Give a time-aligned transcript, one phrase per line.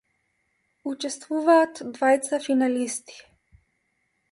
[0.91, 3.21] Учествуваат двајца финалисти.